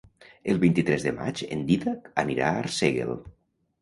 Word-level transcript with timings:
El 0.53 0.61
vint-i-tres 0.63 1.05
de 1.07 1.13
maig 1.19 1.43
en 1.57 1.61
Dídac 1.69 2.09
anirà 2.25 2.49
a 2.51 2.65
Arsèguel. 2.67 3.15